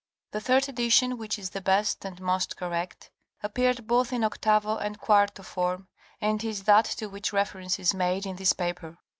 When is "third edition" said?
0.41-1.19